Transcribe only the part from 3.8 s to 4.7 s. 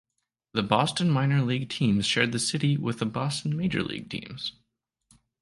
league teams.